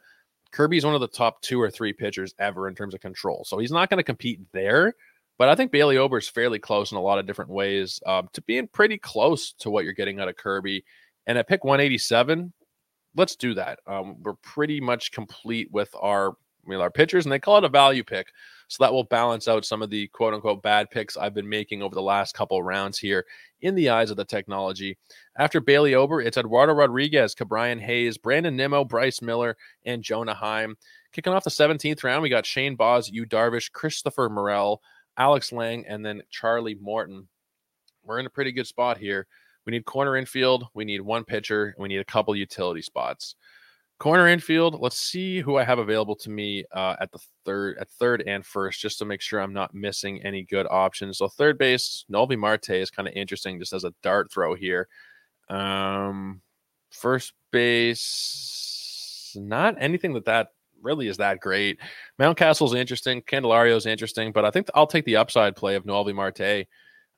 [0.51, 3.59] Kirby's one of the top two or three pitchers ever in terms of control, so
[3.59, 4.95] he's not going to compete there.
[5.39, 8.29] But I think Bailey Ober is fairly close in a lot of different ways um,
[8.33, 10.85] to being pretty close to what you're getting out of Kirby.
[11.29, 12.53] And at pick 187,
[13.15, 13.79] let's do that.
[13.87, 16.35] Um, we're pretty much complete with our
[16.67, 18.29] with our pitchers, and they call it a value pick.
[18.69, 21.83] So that will balance out some of the quote unquote bad picks I've been making
[21.83, 23.25] over the last couple rounds here
[23.63, 24.99] in the eyes of the technology.
[25.37, 30.77] After Bailey Ober, it's Eduardo Rodriguez, Ke'Bryan Hayes, Brandon Nimmo, Bryce Miller, and Jonah Heim.
[31.13, 34.83] Kicking off the 17th round, we got Shane Baz, Yu Darvish, Christopher Morel,
[35.17, 37.27] Alex Lang, and then Charlie Morton.
[38.05, 39.27] We're in a pretty good spot here.
[39.65, 40.67] We need corner infield.
[40.75, 41.67] We need one pitcher.
[41.67, 43.35] And we need a couple utility spots.
[43.99, 44.81] Corner infield.
[44.81, 48.47] Let's see who I have available to me uh, at the third, at third and
[48.47, 51.19] first, just to make sure I'm not missing any good options.
[51.19, 54.87] So third base, Noelvi Marte is kind of interesting, just as a dart throw here.
[55.51, 56.43] Um,
[56.91, 60.49] first base, not anything that that
[60.81, 61.81] really is that great.
[62.21, 63.23] Mountcastle's interesting.
[63.23, 66.69] Candelario's interesting, but I think I'll take the upside play of Noelvi Marte.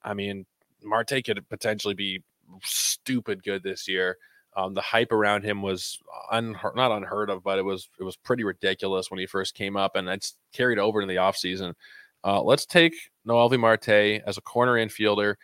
[0.03, 0.47] I mean,
[0.83, 2.23] Marte could potentially be
[2.62, 4.16] stupid good this year.
[4.56, 5.98] Um, the hype around him was
[6.32, 9.96] not unheard of, but it was it was pretty ridiculous when he first came up,
[9.96, 11.74] and it's carried over in the offseason.
[12.24, 12.94] Uh, let's take
[13.26, 15.36] Noelvi Marte as a corner infielder.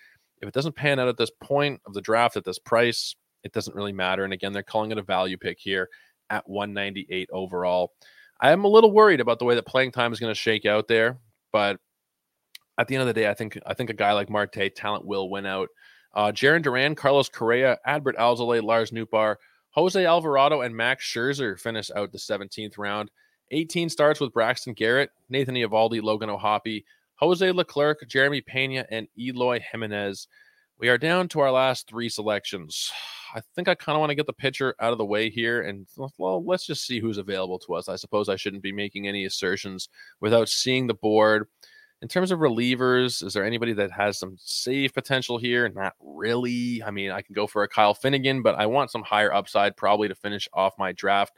[0.42, 3.14] If it doesn't pan out at this point of the draft at this price,
[3.44, 4.24] it doesn't really matter.
[4.24, 5.88] And again, they're calling it a value pick here
[6.28, 7.92] at 198 overall.
[8.40, 10.66] I am a little worried about the way that playing time is going to shake
[10.66, 11.18] out there,
[11.52, 11.78] but
[12.78, 15.06] at the end of the day, I think I think a guy like Marte talent
[15.06, 15.68] will win out.
[16.16, 19.36] Uh, Jarren Duran, Carlos Correa, Adbert Alzolay, Lars Nootbaar,
[19.72, 23.10] Jose Alvarado, and Max Scherzer finish out the 17th round.
[23.50, 26.84] 18 starts with Braxton Garrett, Nathan Eovaldi, Logan O'Hoppe,
[27.16, 30.26] Jose Leclerc, Jeremy Pena, and Eloy Jimenez.
[30.78, 32.90] We are down to our last three selections.
[33.34, 35.62] I think I kind of want to get the pitcher out of the way here,
[35.62, 37.90] and well, let's just see who's available to us.
[37.90, 41.46] I suppose I shouldn't be making any assertions without seeing the board.
[42.02, 45.68] In terms of relievers, is there anybody that has some save potential here?
[45.68, 46.82] Not really.
[46.82, 49.76] I mean, I can go for a Kyle Finnegan, but I want some higher upside
[49.76, 51.32] probably to finish off my draft.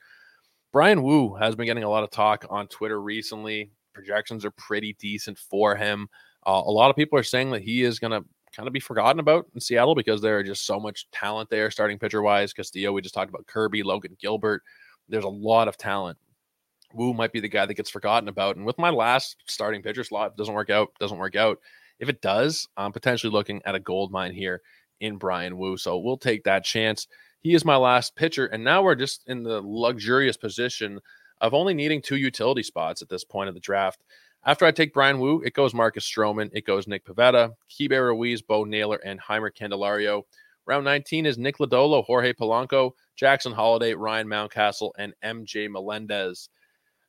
[0.73, 3.71] Bryan Woo has been getting a lot of talk on Twitter recently.
[3.95, 6.09] Projections are pretty decent for him.
[6.45, 8.81] Uh, a lot of people are saying that he is going to kind of be
[8.81, 12.53] forgotten about in Seattle because there are just so much talent there, starting pitcher wise.
[12.53, 14.63] Castillo, we just talked about Kirby, Logan Gilbert.
[15.09, 16.19] There's a lot of talent.
[16.95, 18.57] Woo might be the guy that gets forgotten about.
[18.57, 21.59] And with my last starting pitcher slot, doesn't work out, doesn't work out.
[21.99, 24.63] If it does, I'm potentially looking at a gold mine here
[25.01, 25.77] in Bryan Woo.
[25.77, 27.07] So we'll take that chance.
[27.41, 28.47] He is my last pitcher.
[28.47, 31.01] And now we're just in the luxurious position
[31.41, 34.03] of only needing two utility spots at this point of the draft.
[34.45, 38.41] After I take Bryan Woo, it goes Marcus Stroman, it goes Nick Pivetta, Keibert Ruiz,
[38.41, 40.23] Bo Naylor, and Jeimer Candelario.
[40.65, 46.49] Round 19 is Nick Lodolo, Jorge Polanco, Jackson Holliday, Ryan Mountcastle, and MJ Melendez.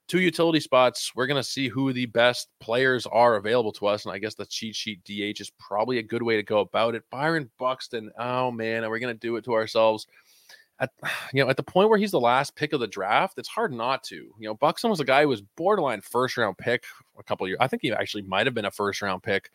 [0.10, 1.12] Two utility spots.
[1.16, 4.06] We're going to see who the best players are available to us.
[4.06, 6.96] And I guess the cheat sheet DH is probably a good way to go about
[6.96, 7.04] it.
[7.12, 8.12] Byron Buxton.
[8.18, 8.84] Oh, man.
[8.84, 10.08] Are we going to do it to ourselves?
[10.80, 10.90] At,
[11.34, 13.72] you know, at the point where he's the last pick of the draft, it's hard
[13.72, 14.16] not to.
[14.16, 16.86] You know, Buxton was a guy who was borderline first round pick
[17.20, 17.60] a couple years.
[17.62, 19.52] I think he actually might have been a first round pick.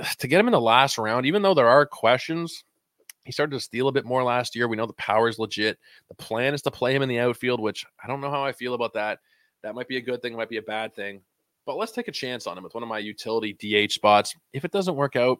[0.18, 2.64] To get him in the last round, even though there are questions,
[3.24, 4.66] he started to steal a bit more last year.
[4.66, 5.78] We know the power is legit.
[6.08, 8.52] The plan is to play him in the outfield, which I don't know how I
[8.52, 9.18] feel about that.
[9.62, 11.20] That might be a good thing, might be a bad thing.
[11.66, 14.34] But let's take a chance on him with one of my utility DH spots.
[14.52, 15.38] If it doesn't work out,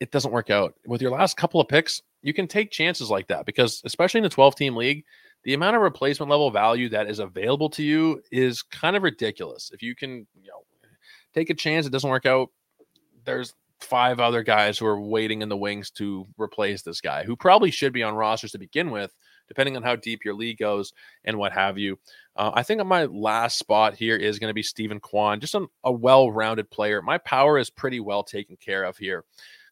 [0.00, 0.74] it doesn't work out.
[0.86, 4.24] With your last couple of picks, you can take chances like that because, especially in
[4.24, 5.04] the 12 team league,
[5.44, 9.70] the amount of replacement level value that is available to you is kind of ridiculous.
[9.72, 10.64] If you can, you know,
[11.34, 12.50] take a chance, it doesn't work out.
[13.24, 17.36] There's five other guys who are waiting in the wings to replace this guy who
[17.36, 19.14] probably should be on rosters to begin with,
[19.48, 20.92] depending on how deep your league goes
[21.24, 21.98] and what have you.
[22.36, 25.66] Uh, I think my last spot here is going to be Steven Kwan, just a,
[25.84, 27.02] a well rounded player.
[27.02, 29.24] My power is pretty well taken care of here.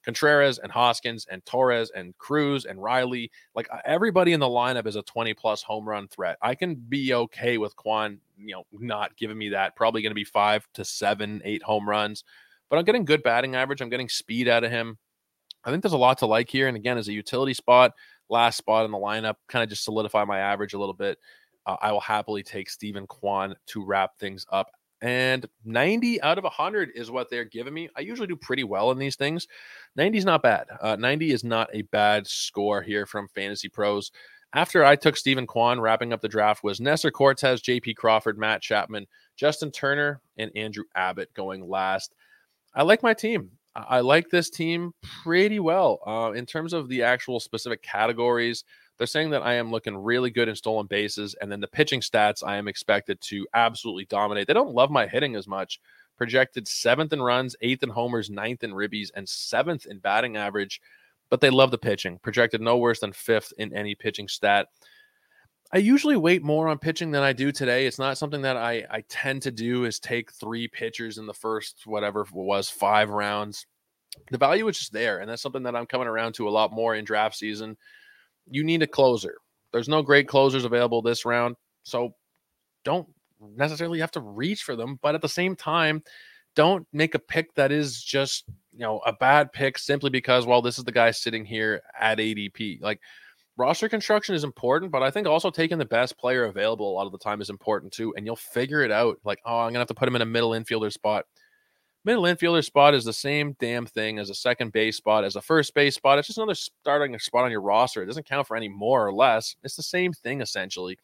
[0.05, 4.87] Contreras and Hoskins and Torres and Cruz and Riley, like uh, everybody in the lineup
[4.87, 6.39] is a 20 plus home run threat.
[6.41, 9.75] I can be okay with Kwan, you know, not giving me that.
[9.75, 12.23] Probably going to be five to seven, eight home runs
[12.69, 13.81] but I'm getting good batting average.
[13.81, 14.99] I'm getting speed out of him.
[15.65, 16.69] I think there's a lot to like here.
[16.69, 17.93] And again, as a utility spot,
[18.29, 21.19] last spot in the lineup, kind of just solidify my average a little bit.
[21.67, 24.71] Uh, I will happily take Steven Kwan to wrap things up.
[25.03, 27.89] And 90 out of 100 is what they're giving me.
[27.97, 29.47] I usually do pretty well in these things.
[29.97, 30.67] 90 is not bad.
[30.81, 34.11] Uh, 90 is not a bad score here from Fantasy Pros.
[34.55, 38.63] After I took Steven Kwan, wrapping up the draft was Nestor Cortes, JP Crawford, Matt
[38.63, 42.15] Chapman, Justin Turner, and Andrew Abbott going last.
[42.75, 43.51] I like my team.
[43.89, 46.01] I like this team pretty well.
[46.07, 48.65] Uh, in terms of the actual specific categories,
[48.97, 51.35] they're saying that I am looking really good in stolen bases.
[51.41, 54.47] And then the pitching stats, I am expected to absolutely dominate.
[54.47, 55.81] They don't love my hitting as much.
[56.17, 60.81] Projected seventh in runs, eighth in homers, ninth in ribbies, and seventh in batting average.
[61.29, 62.19] But they love the pitching.
[62.23, 64.69] Projected no worse than fifth in any pitching stat.
[65.77, 67.87] I usually wait more on pitching than I do today.
[67.87, 71.35] It's not something that I, I tend to do is take three pitchers in the
[71.35, 73.67] first whatever it was five rounds.
[74.31, 76.73] The value is just there, and that's something that I'm coming around to a lot
[76.73, 77.77] more in draft season.
[78.51, 79.37] You need a closer.
[79.71, 82.15] There's no great closers available this round, so
[82.83, 83.07] don't
[83.55, 84.99] necessarily have to reach for them.
[85.03, 86.03] But at the same time,
[86.55, 90.63] don't make a pick that is just you know a bad pick simply because well
[90.63, 92.81] this is the guy sitting here at ADP.
[92.81, 93.03] Like
[93.57, 97.07] roster construction is important, but I think also taking the best player available a lot
[97.07, 98.15] of the time is important too.
[98.17, 99.19] And you'll figure it out.
[99.25, 101.25] Like, oh, I'm gonna have to put him in a middle infielder spot.
[102.05, 105.43] Middle infielder spot is the same damn thing as a second base spot, as a
[105.43, 106.19] first base spot.
[106.19, 108.03] It's just another starting spot on your roster.
[108.03, 109.57] It doesn't count for any more or less.
[109.65, 110.99] It's the same thing essentially.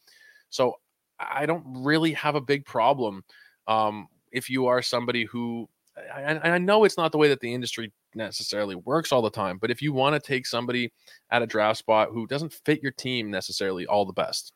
[0.50, 0.76] So
[1.18, 3.24] I don't really have a big problem
[3.66, 7.52] um, if you are somebody who I, I know it's not the way that the
[7.52, 10.92] industry necessarily works all the time, but if you want to take somebody
[11.31, 14.52] at a draft spot who doesn't fit your team necessarily all the best,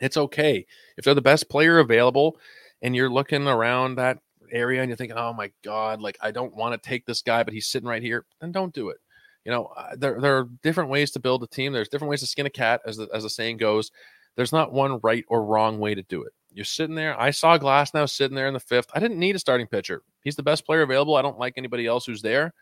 [0.00, 0.66] it's okay.
[0.96, 2.38] If they're the best player available
[2.82, 4.18] and you're looking around that
[4.50, 7.42] area and you're thinking, oh my God, like I don't want to take this guy,
[7.42, 8.98] but he's sitting right here, then don't do it.
[9.44, 11.72] You know, uh, there, there are different ways to build a team.
[11.72, 13.90] There's different ways to skin a cat, as the, as the saying goes.
[14.36, 16.32] There's not one right or wrong way to do it.
[16.54, 17.20] You're sitting there.
[17.20, 18.86] I saw Glasnow sitting there in the fifth.
[18.94, 20.02] I didn't need a starting pitcher.
[20.22, 21.16] He's the best player available.
[21.16, 22.54] I don't like anybody else who's there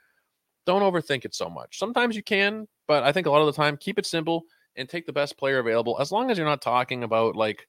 [0.66, 1.78] don't overthink it so much.
[1.78, 4.45] Sometimes you can, but I think a lot of the time, keep it simple
[4.76, 5.97] and take the best player available.
[6.01, 7.66] As long as you're not talking about like,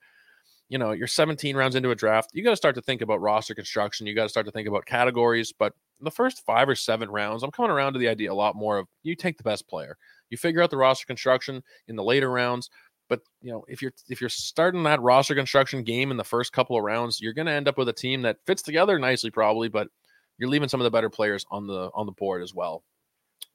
[0.70, 3.22] you know, you're 17 rounds into a draft, you got to start to think about
[3.22, 4.08] roster construction.
[4.08, 5.54] You got to start to think about categories.
[5.58, 8.56] But the first five or seven rounds, I'm coming around to the idea a lot
[8.56, 9.98] more of you take the best player.
[10.30, 12.70] You figure out the roster construction in the later rounds.
[13.10, 16.54] But you know, if you're if you're starting that roster construction game in the first
[16.54, 19.30] couple of rounds, you're going to end up with a team that fits together nicely,
[19.30, 19.88] probably, but
[20.38, 22.84] you're leaving some of the better players on the on the board as well.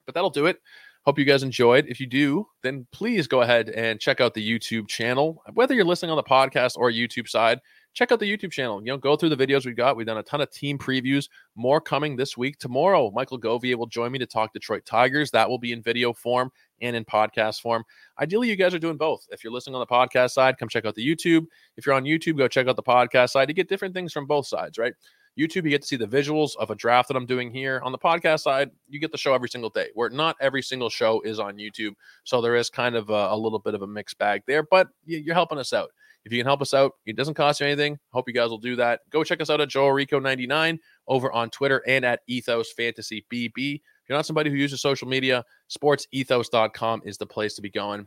[0.06, 0.60] But that'll do it.
[1.04, 1.86] Hope you guys enjoyed.
[1.88, 5.42] If you do, then please go ahead and check out the YouTube channel.
[5.54, 7.60] Whether you're listening on the podcast or YouTube side,
[7.94, 8.80] check out the YouTube channel.
[8.80, 9.96] You know, go through the videos we've got.
[9.96, 11.28] We've done a ton of team previews.
[11.56, 12.58] More coming this week.
[12.58, 15.30] Tomorrow, Michael Govier will join me to talk Detroit Tigers.
[15.30, 17.84] That will be in video form and in podcast form.
[18.20, 19.26] Ideally, you guys are doing both.
[19.30, 21.46] If you're listening on the podcast side, come check out the YouTube.
[21.76, 23.48] If you're on YouTube, go check out the podcast side.
[23.48, 24.94] You get different things from both sides, right?
[25.38, 27.80] YouTube, you get to see the visuals of a draft that I'm doing here.
[27.84, 30.90] On the podcast side, you get the show every single day, where not every single
[30.90, 31.92] show is on YouTube.
[32.24, 34.88] So there is kind of a, a little bit of a mixed bag there, but
[35.06, 35.92] you're helping us out.
[36.28, 37.98] If you can help us out, it doesn't cost you anything.
[38.12, 39.00] Hope you guys will do that.
[39.08, 43.76] Go check us out at JoeOrrico99 over on Twitter and at Ethos Fantasy BB.
[43.76, 48.06] If you're not somebody who uses social media, sportsethos.com is the place to be going.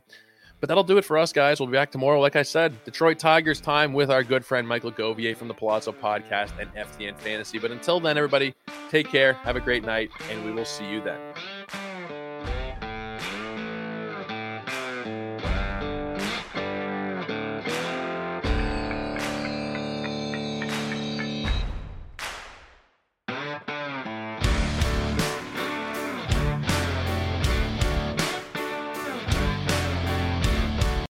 [0.60, 1.58] But that'll do it for us, guys.
[1.58, 2.20] We'll be back tomorrow.
[2.20, 5.90] Like I said, Detroit Tigers time with our good friend Michael Govier from the Palazzo
[5.90, 7.58] Podcast and FTN Fantasy.
[7.58, 8.54] But until then, everybody,
[8.88, 11.18] take care, have a great night, and we will see you then.